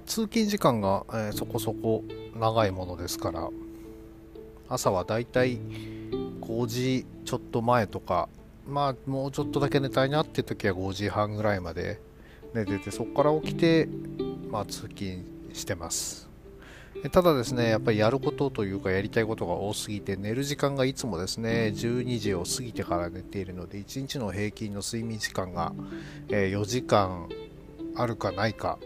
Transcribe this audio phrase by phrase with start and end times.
[0.00, 2.04] 通勤時間が、えーそこそこ
[2.38, 3.48] 長いものですから
[4.68, 5.58] 朝はだいたい
[6.40, 8.28] 5時ちょっと前とか
[8.66, 12.00] まあもうちょっとだけ寝たいなって時は5時半ぐらいまで
[12.54, 13.88] 寝ててそこから起きて、
[14.50, 16.28] まあ、通勤してます。
[17.10, 25.72] ただですねやっぱりやることというかやりたいことが多すぎて寝る時間がいつもですね12時を過ぎてから寝ているので1日の平均の睡眠時間が、
[26.28, 27.28] えー4時間
[27.96, 28.78] あるかないか、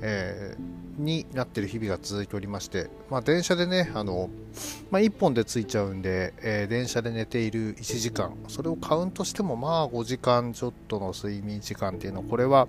[0.00, 4.30] えーになってる日々が続いておりまして、まあ、電車でねあの、
[4.90, 12.68] まあ、1本で着いちゃうんで、えー電車で寝ている1時間それをカウントしてもまあ5時間ちょっとの睡眠時間っていうのこれは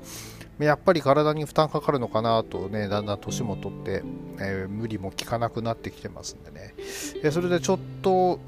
[0.60, 4.04] やっぱり体に負担かかるのかなとねだんだん年も取って、
[4.40, 6.76] えー無理も効かなくなってきてますんでね、
[7.24, 8.40] えそれでちょっと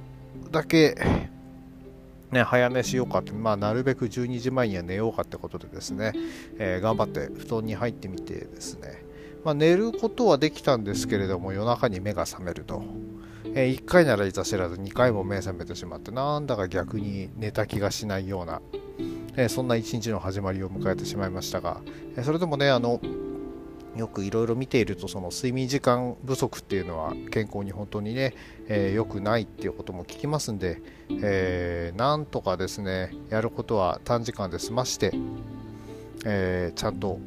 [0.52, 0.96] だけ
[2.32, 6.14] ね、早寝しようかって、まあ、なるべく12時前には寝ようかってことでですね、
[6.58, 9.04] えー頑張って布団に入ってみてですね、
[9.44, 12.84] まあ、寝ることはできたんですけれども夜中に目が覚めると、
[13.54, 18.62] え1回ならいざ知らず2回も目覚めてしまってなんだか逆に寝た気がしないような、
[19.36, 21.82] えーそんな一日の始まりを迎えてしまいましたが、
[22.16, 23.02] えそれでもねあの
[24.02, 28.34] よくいろいろ見ているとその睡眠時間不足っていうのは健康に本当にね、
[28.68, 30.82] えー良くないっていうことも聞きますんで、
[31.22, 35.12] えーなんとかですねやることは短時間で済まして、
[36.26, 37.20] えーちゃんと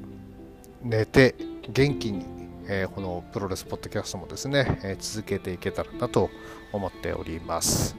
[0.83, 1.37] 寝て
[1.73, 2.27] 元気に、
[2.67, 6.29] えーこのプロレスポッドキャストもですね、えー続けていけたらなと
[6.73, 7.97] 思っております。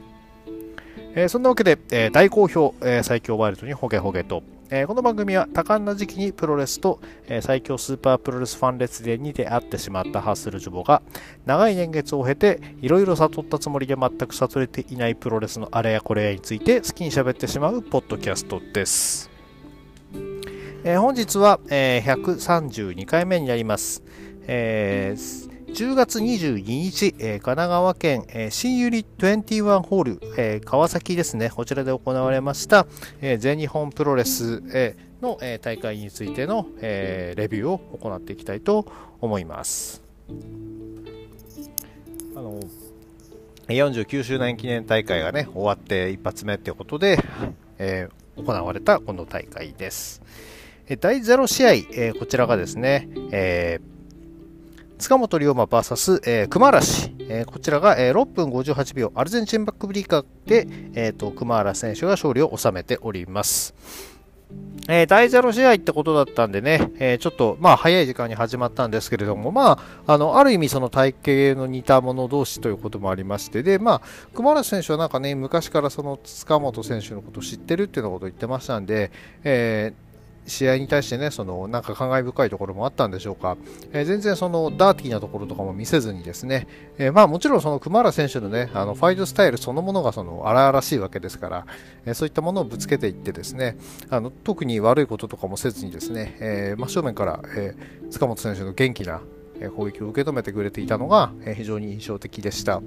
[1.14, 11.02] えーそんなわけで、えー大好評、えー最強ワイルドにホゲホゲと、えーこの番組は多感な時期にプロレスと、えー最強スーパープロレスファン列伝に出会ってしまったハッスルジュボが
[11.44, 19.30] 長い年月を経ていろいろ悟ったつもりで全く悟れていないプロレスのあれやこれやについて好きに喋ってしまうポッドキャストです。
[20.84, 24.02] えー本日は、えー132回目になります。
[24.48, 32.86] えー10月22日、えー神奈川県、えー新百合21ホール、えー川崎ですね、こちらで行われました、
[33.20, 38.86] えー全日本プロレス、えーの、えー大会についての、えーレビューを行っていきたいと
[39.20, 40.00] 思います。
[42.34, 42.58] あの
[43.68, 47.18] 49周年記念大会がね終わって一発目ってことで、
[47.76, 50.22] えー行われたこの大会です。
[50.88, 53.95] えー第0試合、えーこちらがですね、えー
[54.98, 63.74] 塚本龍馬 VS、えー熊嵐、えーこちらが、えー6分58秒アルゼンチンバックブリーカーで、えーと熊原選手が勝利を収めております。
[64.88, 71.14] えー第0試合ってことだったんでね、えーちょっと、まあ、早い時間に始まったんですけれども、まあ、あの、ある意味その体
[71.52, 74.02] 型の似た者同士ということもありまして、で、まあ、
[74.34, 79.10] 熊原選手はなんかね、昔からその塚本選手のことを知ってるっていうようなことを言ってましたんで、
[79.44, 80.05] えー
[80.46, 83.56] 試合に対してね、そのなんか感慨深いところもあったんでしょうか、
[83.92, 86.66] えー全然そのダーティーなところとかも見せずにですね、
[86.98, 91.66] えーまあもちろんその熊原選手のね、あのファイトスタイルそのものがその荒々しいわけですから、
[92.04, 93.76] えーそういったものをぶつけていってですね、
[94.08, 99.20] あの特に悪いこととかもせずにですね、えー真正面から、えー塚本選手の元気な
[99.60, 102.80] え攻撃を受け止めてくれていたのが、えー非常に印象的でした。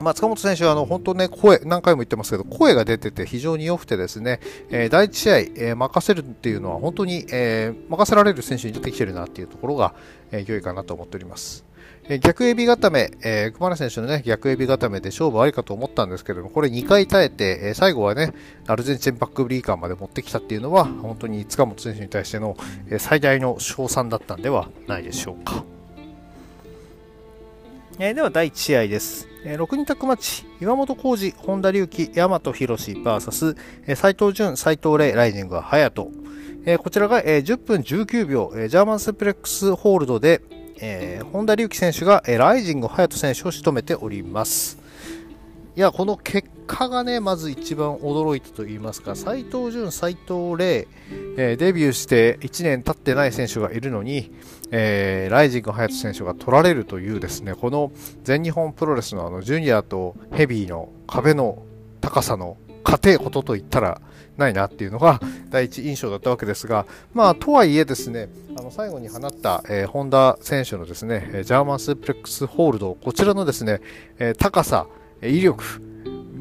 [0.00, 4.40] まあ、塚本選手はあの本当ね、声、何回も言ってますけど、声が出てて非常に良くてですね、
[4.70, 9.94] えー第1試合、えー任せるっていうのは本当に、えー任せられる選手に出てきてるなっていうところが、
[10.32, 11.66] えー良いかなと思っております。
[12.04, 18.32] えー逆エビ固め、えー熊原選手のね、逆エビ固めで勝負ありかと思ったんですけれども、これ2回耐えて、えー最後はね、
[18.66, 22.56] アルゼンチンバックブリーカーまで持ってきたっていうのは、本当に塚本選手に対しての、
[22.88, 25.62] えー最大の賞賛だったんではないでしょうか。
[27.98, 29.29] えーでは第1試合です。
[29.44, 33.56] えー6人宅町、岩本浩二、本田隆起、大和博士 VS、
[33.86, 35.90] えー斉藤淳、斉藤麗、ライジングは隼
[36.64, 36.78] 人。
[36.78, 40.42] こちらが、えー10分19秒、えージャーマンスプレックスホールドで、
[40.80, 44.78] えー本田隆起選手が、えーライジング隼人選手を仕留めております。
[45.76, 50.88] いや、この結果がね、まず一番驚いたと言いますか、斉藤潤、斉藤麗、
[51.36, 54.32] えーデビューして1年経ってない選手がいるのに、
[54.72, 57.92] えーライジング隼人選手が取られるというですね、この
[58.24, 61.62] 全日本プロレスのあのジュニアとヘビーの壁の
[62.00, 64.00] 高さの過程ことと言ったら
[64.36, 65.20] ないなっていうのが
[65.50, 68.28] 第一印象だったわけですが、まあ、とはいえですね、
[68.58, 73.80] あの最後に放った、えー本田選手のですね、ジャーマンスープレックスホールド、こちらのですね、
[74.18, 74.86] えー高さ、
[75.22, 75.64] 威力、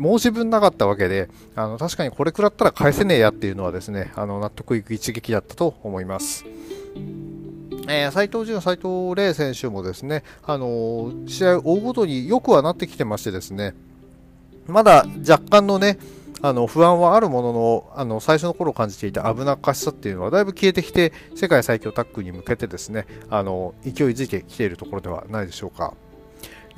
[0.02, 6.46] 申し分なかったわけで、あの確かにこれ食らったら返せねえやっていうのはですね、あの納得いく一撃だったと思います。
[7.88, 13.74] えー、斉藤潤、斉藤麗選手もですね、あのー試合を追うごとによくはなってきてましてですね、
[14.68, 15.98] まだ若干のね、
[16.42, 25.94] あの不安はあるもののあの最初の頃感じていた危なっかしさっていうのはだいぶ消えてきて世界最強タッグに向けてですねあの勢いづいてきているところではないでしょうか。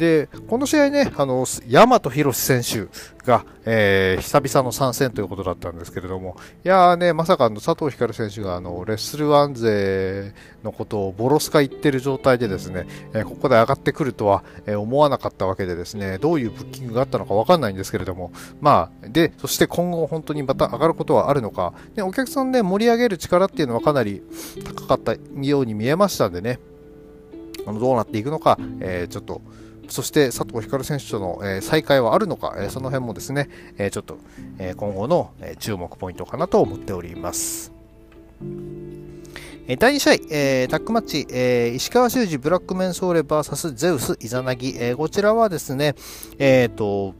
[0.01, 2.89] で、この試合ね、あの、大和宏選手
[3.23, 10.33] が、えー、久々の参戦ということだったんですけれども、いやーね、まさかの佐藤光選手が、あの、レッスルワン勢
[10.63, 24.23] のことをボロスカ言ってる状態でですね、えー、ここで上がってくるとは、えー、思わなかったわけでですね、どういうブッキングがあったのかわかんないんですけれども、まあ、で、そして今後本当にまた上がることはあるのか、でお客さんね、盛り上げる力っていうのはかなり
[24.65, 26.59] 高かったように見えましたんでね、
[27.67, 29.43] あのどうなっていくのか、えー、ちょっと、
[29.87, 34.17] そして佐藤光選手との、え再会はあるのか、えその辺もですね、えちょっと、
[34.57, 37.73] え今後の、え注目ポイントかなと思っております。
[39.77, 45.95] 第2試合、えー、タックマッチ、えー、石川修司ブラックメンソーレ VS ゼウスイザナギ、えー、こちらはですね、
[46.39, 47.13] え、ー、と、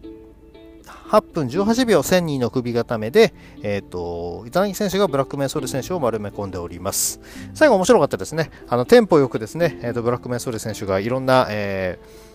[1.12, 7.20] 8分18秒1000人の首固めで、えっ、ー、と、イザナギ選手がブラックメンソーレ選手を丸め込んでおります。
[7.54, 8.50] 最後面白かったですね。
[8.70, 12.31] あの、テンポよくですね、えっ、と、ブラックメンソーレ選手がいろんな、えー、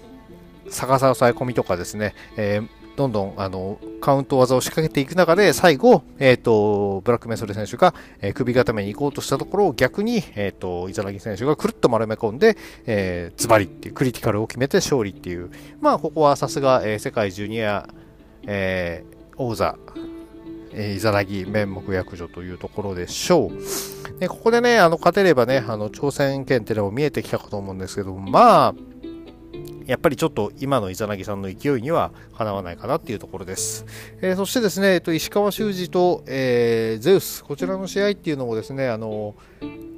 [0.71, 17.89] 逆さ抑え込みとかですね、えー、どんどんあのカウント技を仕掛けていく中で、最後、えーと、ブラックメソレ選手が、えー、首固めに行こうとしたところを逆に、えーと、イザナギ選手がくるっと丸め込んで、えー、ズバリっていうクリティカルを決めて勝利っていう、まあ、ここはさすが、えー、世界ジュニア、
[18.47, 19.77] えー、王座、
[20.73, 24.19] えー、イザナギ面目役女というところでしょう。
[24.19, 28.75] でここでね、あの勝てればね、あの挑戦権っていうのも見えてきたかと思うんですけど、まあ、
[29.87, 33.87] やっぱりちょっと今のイザナギさんの勢いにはかなわないかなっていうところです。
[34.21, 39.35] えー、そしてですね、えっと、石川修司と、えー、ゼウス、こちらの試合っていうのもですね、あの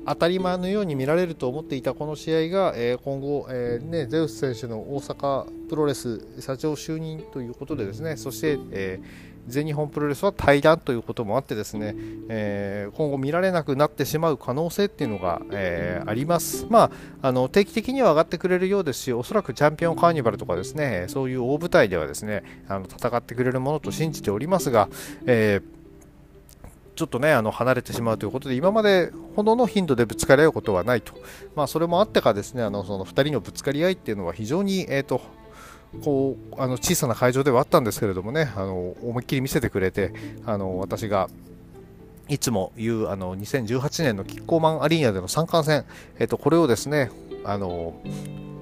[0.07, 11.95] 当たり前のように見られると思っていたこの試合が、えー、今後、えーね、ゼウス選手の大阪プロレス社長就任ということでですね、そして、えー全日本プロレスは対談ということもあってですね、
[12.29, 16.67] えー、今後見られなくなってしまう可能性っていうのが、えー、あります。
[16.69, 16.91] ま
[17.23, 24.89] あ、あの定期的には上がってくれるようですし、おそらくチャンピオンカーニバルとかですね、そういう大舞台ではですね、あの戦ってくれるものと信じておりますが、
[25.27, 25.79] えー
[26.99, 31.13] ちょっとね、あの離れてしまうということで、今までほどの頻度でぶつかり合うことはないと、
[31.55, 35.21] まあ、それもあってか、ですねあのその2人のぶつかり合いっていうのは非常に、えーと
[36.05, 40.13] こうあの小さな会場ではあったんですけれどもねあの思いっきり見せてくれて
[40.45, 41.29] あの私が
[42.29, 47.11] いつも言うあの2018年のキッコーマンアリーナでの三冠戦、えっと、これをですね
[47.45, 47.95] あの、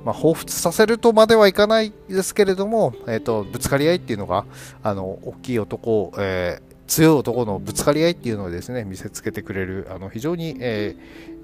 [0.04, 4.46] まあ、彷彿させるとまではいかないですけれども、えっと、ぶつかり合いっていうのが
[4.84, 10.94] あの大きい男、えー強い男のぶつかり合いっていうのをですね見せつけてくれるあの非常に、え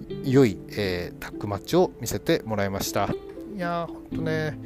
[0.09, 3.09] ー、良い、えー、タッグマッチを見せてもらいました。
[3.55, 4.57] いやーほんとね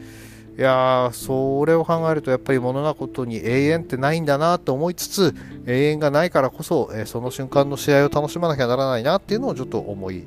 [0.59, 5.35] いやー、それを考えると、やっぱり物なことに永遠ってないんだなと思いつつ、
[5.67, 10.27] 永遠がないからこそ、えー、その瞬間の試合を楽しまなきゃならないなっていうのをちょっと思い、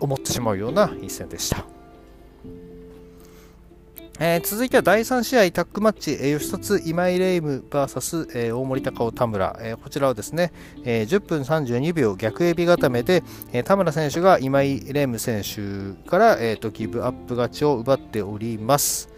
[0.00, 1.77] 思ってしまうような一戦でした。
[4.20, 13.22] えー、続いては第3試合タッグマッチ、えー、吉達今井レイム VS、えー、大森高尾田村、えー、こちらはですね、えー、10分32秒逆エビ固めで、
[13.52, 19.08] えー、田村選手が今井レイム選手から、えーと、ギブアップ勝ちを奪っております。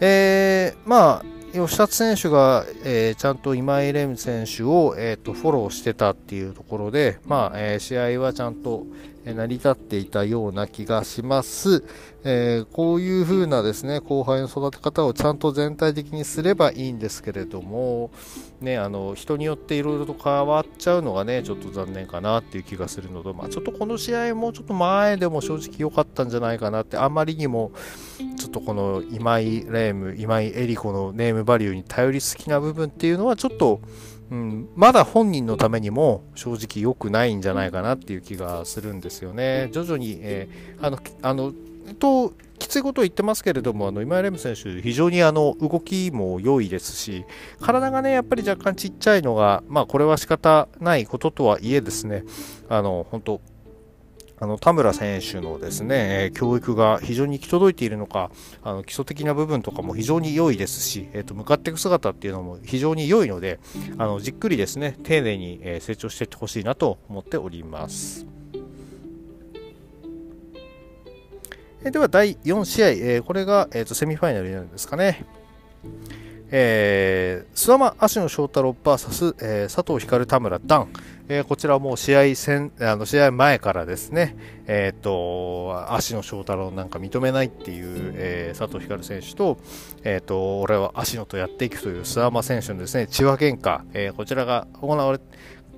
[0.00, 8.86] えー、まあ吉達選手が、えー、ちゃんと今井レイム選手を、えーと、フォローしてたっていうところで、まあえー、試合はちゃんと、
[9.34, 11.84] 成り立っていたような気がします。
[12.24, 18.10] えー、こういう風なですね、後輩の育て方をちゃんと全体的にすればいいんですけれども、
[18.60, 27.70] ね、あの、人によっていろいろと変わっちゃうのがね、ちょっと残念かなっていう気がするので、まあ、ちょっとこの試合もちょっと前でも正直良かったんじゃないかなって、あまりにも、
[28.36, 33.80] ちょっとこの今井レーム、今井エリコのネームバリューに頼りすぎな部分っていうのはちょっと、
[34.30, 39.68] うん、まだ本人のためにも正直良くないんじゃないかなっていう気がするんですよね。
[39.72, 41.52] 徐々に、えー、あの、あの、
[41.94, 47.24] と、きついことを言ってますけれども、あの今井レム選手、非常にあの動きも良いですし、
[47.60, 52.24] 体がね、やっぱり若干ちっちゃいのが、まあ、これは仕方ないこととはいえですね、
[52.68, 53.40] あの本当、
[54.38, 58.30] あの田村選手のですね、教育が非常に行き届いているのか、
[58.62, 63.58] あの基礎的な部分とかも非常に良いですし、えー、と向かっていく姿っていうのも非常に良いので、
[63.96, 68.26] あのじっくりですね、丁寧に成長していってほしいなと思っております。
[71.82, 75.24] えでは第4試合、えこれが、えー、とセミファイナルになるんですかね。
[76.50, 80.88] えー、諏訪間芦野翔太郎 VS、えー、佐藤光田村ダン、
[81.28, 89.58] えー、こちらも試合戦あの試合前からですね、えーと、芦野翔太郎なんか認めないっていう、えー、佐藤光選手と,、
[90.04, 95.20] えーと、俺は芦野とやっていくという諏訪間選手のですね血話喧嘩、えー、こちらが行われ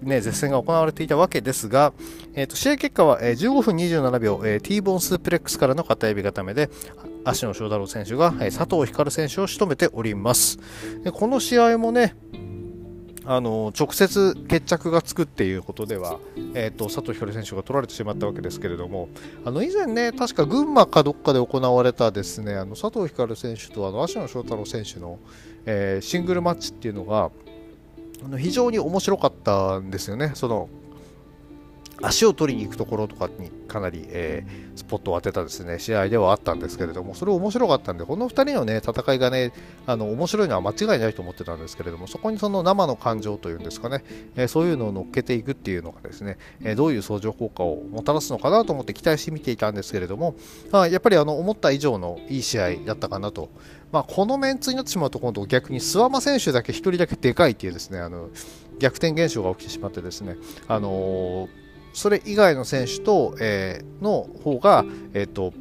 [0.02, 1.92] ね、絶戦が行われていたわけですが、
[2.34, 6.70] えーと、試合結果は、えー、15分27秒、えー、T ボンスープレックスからの片指固めで、
[7.24, 10.58] 芦野翔太郎選手が、えー、佐藤光選手を仕留めております。
[11.12, 12.14] この試合もね、
[13.30, 16.18] あの直接決着がつくっていうことでは、
[16.54, 19.10] えーと、佐藤ひかる選手が取られてしまったわけですけれども
[19.44, 25.18] あの以前ね確か群馬かどっかで行われたですねあの佐藤ひかる選手とあの芦野翔太郎選手の、
[25.66, 27.30] えー、シングルマッチっていうのが
[28.24, 30.32] あの非常に面白かったんですよね。
[30.34, 30.70] その
[32.00, 39.52] 足を取りに行くところとかにかなり、えー、スポットを当てたですね試合ではあったんですけれども、それ面白かったんで、この2人の、ね、戦いがね
[39.86, 44.04] あの面白いのは間違いないと思ってたんですけれども、そこにその生の感情というんですかね、
[44.36, 50.36] えー、そういうのを乗っけていくっていうのがですね、えー、どういう相乗効果をもたらすのかなと思って期待して見ていたんですけれども、
[50.72, 53.50] あやっぱりあの思った以上のいい試合だったかなと。
[53.90, 58.28] まあ、このメンツになってしまうと、今度逆に諏訪間選手だけ1人だけでかいっていうですねあの
[58.78, 60.36] 逆転現象が起きてしまってですね、
[60.68, 65.52] あのーそれ以外の選手と、えー、の方が、えーと、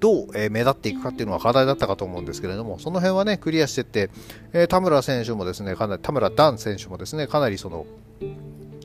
[0.00, 4.10] どう、えー、目立っていくかっていうのは課題だったかと思うんですけれども、その辺はね、クリアしていって、
[4.52, 7.86] えー、田村選手もですね、かなり、田村ダン選手もですね、かなりその、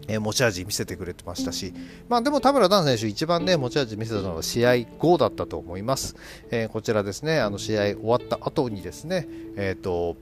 [0.08, 1.74] えー、持ち味見せてくれてましたし、
[2.08, 6.15] まあでも田村ダン選手一番ね、持ち味見せたのは試合後だったと思います。
[6.51, 9.27] えー、こちらですね、あの試合終わった後にですね、
[9.58, 10.15] えっ、ー、と、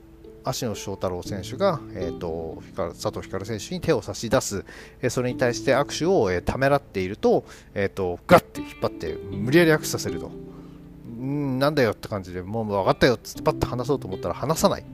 [0.48, 4.64] 芦野翔太郎選手が、えーと、佐藤光選手に手を差し出す、
[5.02, 10.30] え、それに対して握手を、え、ためらっていると,、えーと、ガッて引っ張って無理やり握手させると。
[11.20, 14.84] んなんだよって感じでもう分かったよってパッと話そうと思ったら話さない。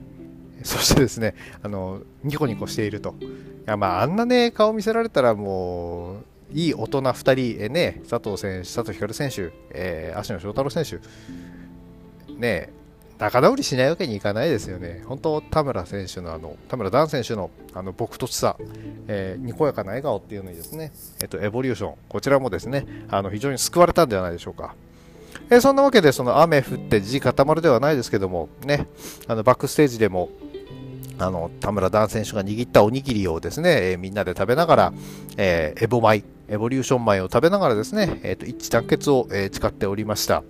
[0.63, 3.15] そしてですね、あのニコニコしていると。
[3.21, 3.23] い
[3.65, 10.99] やまあ、あんなね、顔見せられたらもう、いい大人2人、えね、佐藤選手、佐藤光選手、えー、芦野翔太郎選手、
[12.33, 12.69] ね、
[13.17, 15.03] 仲直りしないわけにいかないですよね。
[15.05, 18.57] 本当、田村選手のあの、田村ダン選手のあの、僕とさ、
[19.07, 20.91] えー、にこやかな笑顔っていうのにですね、
[21.21, 24.75] えっ、と、エボリューション、こちらもですね、あの、非常に救われたんではないでしょうか。
[25.49, 28.87] えー、そんなわけで、その雨降って地固まるではないですけども、ね、
[29.27, 30.29] あの、バックステージでも、
[31.17, 34.93] あの、田村ダン選手が握ったおにぎりをですね、えー、みんなで食べながら、
[35.37, 40.43] えー、エボ米、エボリューション米を食べながらですね、えっ、と、一致団結を、え誓っておりました。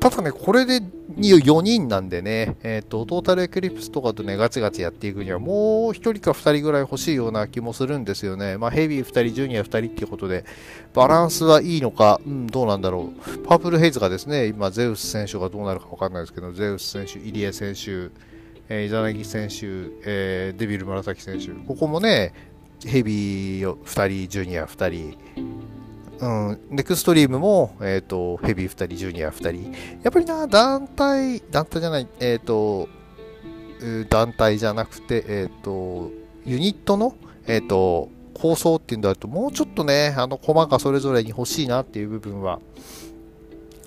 [0.00, 0.80] ただね、これで
[1.16, 8.58] 4人なんでね、えっ、ー、と、トータルエクリプスとかとね、ガチガチやっていくには、もう1人か2人ぐらい欲しいような気もするんですよね。
[8.58, 10.44] まあ、ヘビー2人、ジュニア2人っていうことで、
[10.94, 13.38] バランスはいいのか、うん、どうなんだろう。
[13.46, 18.10] パープルヘイズがですね、今、ゼウス選手がどうなるか分かんないですけど、ゼウス選手、入江選手、
[18.68, 19.56] えー、イザナギ選手、
[20.04, 22.32] えー、デビル紫選手、ここもね、
[22.84, 25.18] ヘビー2人、ジュニア2人、
[26.22, 29.72] うん、ネクストリームも、え、ー、と、ヘビー2人、ジュニア2人。
[30.04, 32.88] やっぱりな、団体、団体じゃない、えっ、ー、と、
[34.08, 36.12] 団体じゃなくて、えっ、ー、と、
[36.46, 37.16] ユニットの、
[37.48, 42.60] えっ、と、構想っていうんだと、もうちょっとね、あの、駒がそれぞれに欲しいなっていう部分は、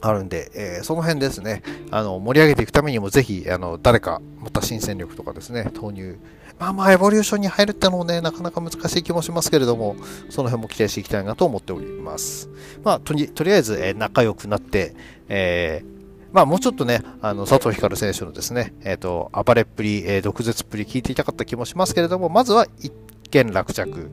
[0.02, 6.20] あるんで、えー、その辺ですね、あの盛り上げていくためにもぜひあの誰かまた新戦力とかですね、投入
[6.60, 9.96] まあまあ、エボリューションに入るってのもね、なかなか難しい気もしますけれども、
[10.30, 12.50] その辺も期待していきたいなと思っております。
[12.84, 14.96] まあ、とりとりあえず、え、仲良くなって、
[15.28, 15.96] えー
[16.36, 22.92] まあ、もうちょっとね、あの佐藤光選手のですね、えっ、ー、と、暴れっぷり、えー、毒舌っぷり聞いていたかった気もしますけれども、まずは一
[23.32, 24.12] 見落着、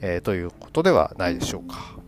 [0.00, 2.03] えー、ということではないでしょうか。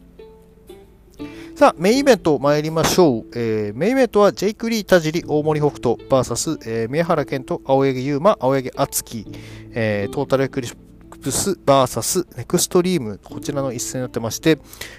[1.57, 3.27] さあ、メインイベント参りましょう。
[3.35, 9.27] えー、メインイベントは、ジェイク・リー・田尻、大森北斗 VS、えー、宮原健と青柳優馬、青柳敦樹、
[9.71, 14.59] えー、トータルエクリプス VS ネクストリーム、こちらの一戦になってまして、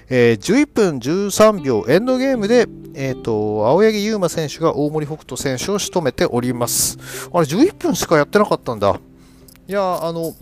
[0.10, 6.98] えー、11分13秒エンドゲームで、えーと、青柳優馬選手が大森北斗選手を仕留めております。
[7.34, 9.00] あれ、11分しかやってなかったんだ。
[9.68, 10.34] いや、あの、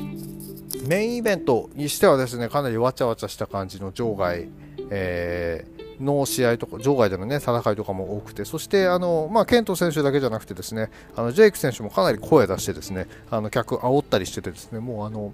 [0.87, 4.47] メインイベントにしてはですね、かなりわちゃわちゃした感じの場外、
[4.89, 15.33] えーの試合とか、場外での、ね、戦いとかも多くて、そしてあの、まあ、ケント選手だけじゃなくて、ですねあのジェイク選手もかなり声出して、ですねあの客煽ったりしてて、ですねもうあの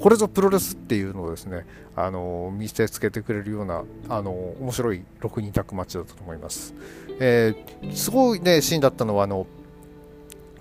[0.00, 6.74] これぞプロレスっていうのをですねあの見せつけてくれるようなあの面白い6人タッグマッチだったと思います。
[7.20, 9.46] えー、すごい、ね、シーンだったのはあの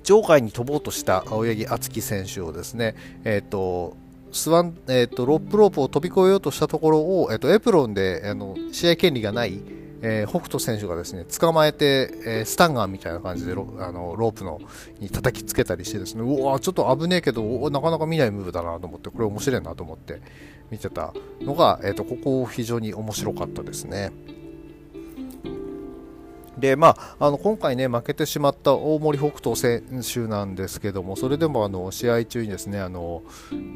[0.04, 3.96] 場外に飛ぼうとした青柳敦樹選手をですね、えーと
[4.38, 9.60] スワン、えーと、ロップロープを飛び越えようとしたところを、えーと、エプロンであの試合権利がない、
[10.02, 14.62] えー、北斗選手がですね、捕まえて、えー、スタンガンみたいな感じでロあのロープの
[15.00, 20.22] に叩きつけたりしてですね、うわちょっと危ねえけど、なかなか見ないムーブだなと思って、これ面白いなと思って
[20.72, 24.12] 見てたのが、えっ、ー、と、ここ非常に面白かったですね。
[26.58, 33.22] でまあ、あの今回ね負けてしまった大森北斗選手なんですけどもそれでもあの試合中にですねあの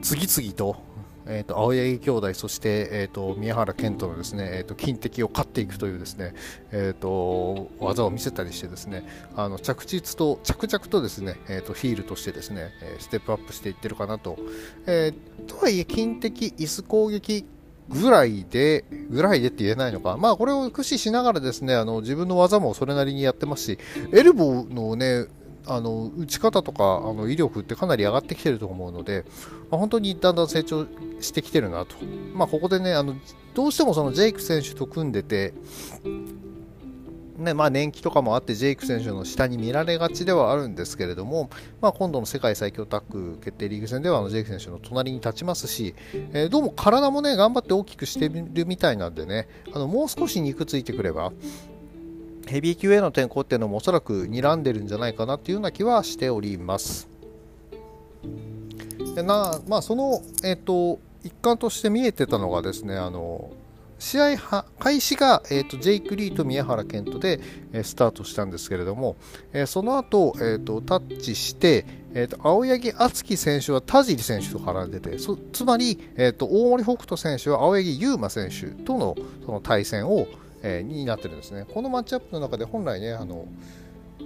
[0.02, 0.92] 次々と
[1.26, 6.34] えーと、青柳兄弟、そして、えーと、宮原健人のですね、えーと、金敵を勝っていくというですね、
[6.72, 14.38] えー、と技を見せたりしてですねあの着実と着々とですね、えー、とヒールとしてですねステップアップしていってるかなと。
[14.88, 17.46] えー、とはいえ金敵椅子攻撃
[17.90, 20.18] ぐらいで、ぐらいでって言えないのか。
[20.18, 23.80] まあこれを駆使しながらですね、あの自分の技もそれなりにやってますし、
[24.14, 25.28] エルボーのね、
[25.66, 29.26] あの打ち方とかあの威力ってかなり上がってきてると思うので、
[29.70, 30.88] まあ、本当にだんだん成長
[31.20, 31.96] してきてるなと、
[32.34, 33.16] まあ、ここでねあの
[33.54, 35.54] どうしてもそのジェイク選手と組んでて、
[37.42, 41.50] ねまあ、年季とかもあってジェイク選手の下に見られがちではあるんですけれども、
[41.82, 45.96] まあ、今度の世界最強タッグ決定リーグ戦ではあのジェイク選手の隣に立ちますし、
[46.34, 51.34] えー、どうも体もね頑張って大きくしてるみたいなんでねあのもう少し肉ついてくれば
[52.48, 57.10] ヘビー級への転向っていうのもおそらく睨んでるんじゃないかなっていうような気はしております。
[59.16, 63.52] でなまあ、その、えーと、一環として見えてたのがですねあの
[64.01, 67.39] 試合開始が、えーと、ジェイク・リーと宮原健人で、
[67.72, 69.15] えー、スタートしたんですけれども、
[69.53, 75.17] えー、その後、えーと、タッチして、えーと、青柳敦樹選手は田尻選手と絡んでて
[75.53, 79.15] つまり、えー、と大森北斗選手は青柳優馬選手との
[79.46, 80.27] その対戦を、
[80.63, 81.67] えー、になってるんですね。
[81.72, 83.46] このマッチアップの中で本来ね、あの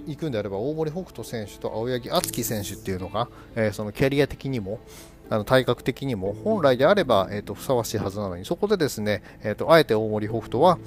[0.06, 4.80] 行くんであれば大森北斗選手と青柳敦樹選手っていうのが、えー、そのキャリア的にも
[5.28, 10.78] あの体格的にも本来であれば、えーと、ふさわしいはずなのにそこでですね、えーと、あえて大森北斗は、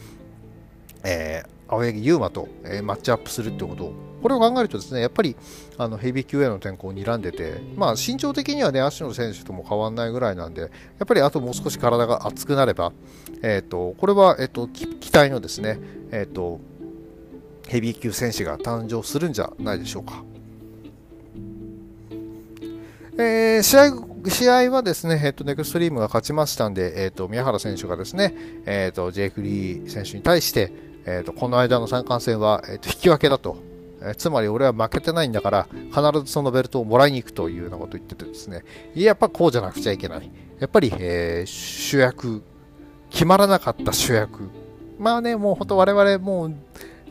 [1.03, 5.35] えー、青柳優馬と、えー、マッチアップするってことをこれを考えるとですねやっぱり
[5.77, 10.67] あのヘビー級への転向を睨んでて、まあ、身長的にはね足野選手とも変わらないぐらいなんでや
[11.03, 12.91] っぱりあともう少し体が厚くなれば、
[13.41, 15.79] えーと、これは、えーと、期待のですね、
[16.11, 16.59] えーと、
[17.67, 20.23] ヘビー級選手が誕生するんじゃないでしょうか。
[23.21, 28.33] えー、試合試合はですね、えっと、ネクストリームが勝ちましたんで、えっと、宮原選手がですね、
[28.65, 30.71] えっと、ジェイク・リー選手に対して、
[31.05, 33.57] えっと、この間の三冠戦は、えっと、引き分けだと、
[34.01, 38.63] えつまり俺は負けてないんだから必ずそのベルトをもらいに行くというようなことを言っててですね。
[38.95, 40.31] やっぱこうじゃなくちゃいけない。
[40.59, 42.41] やっぱり、えー、主役
[43.09, 44.49] 決まらなかった主役。
[44.97, 46.55] まあねもう本当我々もう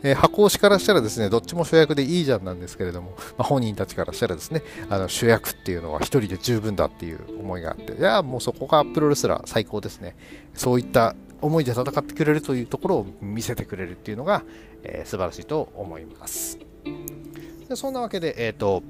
[0.03, 10.15] えー、箱推しからしたらですね、どっちも主役でいいじゃんなんですけれども、まあ、本人たちからしたらですね、あの主役っていうのは一人で十分だっていう思いがあって、いや、もうそこがプロレスラー最高ですね。
[10.53, 14.43] そういった思いで戦ってくれるというところを見せてくれるっていうのが、
[14.83, 16.59] えー、素晴らしいと思います。
[17.67, 18.83] でそんなわけで、えっ、ー、と、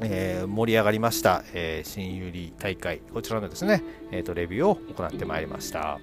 [0.00, 5.98] えー、盛り上がりました、えー、新有利大会、こちらのですね、えーと、レビューを行ってまいりました。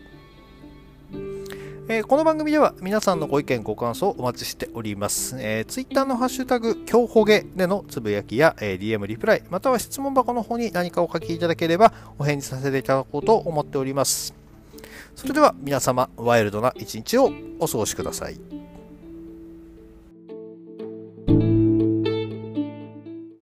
[1.89, 5.37] えー、この番組では皆さんのご意見、ご感想をお待ちしております。
[5.39, 14.33] えー、Twitter のハッシュタグ、今日ほげでのつぶやきや、えー、DM リプライ、または質問箱の方に何かお書きいただければお返事させていただこうと思っております。
[15.15, 18.66] それでは皆様、ワイルドな一日をお過ごしください。